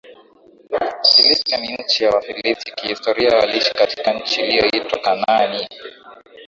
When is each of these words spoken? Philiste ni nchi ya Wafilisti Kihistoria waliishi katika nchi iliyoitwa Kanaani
Philiste 1.09 1.55
ni 1.57 1.73
nchi 1.77 2.03
ya 2.03 2.11
Wafilisti 2.11 2.71
Kihistoria 2.71 3.37
waliishi 3.37 3.73
katika 3.73 4.13
nchi 4.13 4.41
iliyoitwa 4.41 4.99
Kanaani 4.99 5.67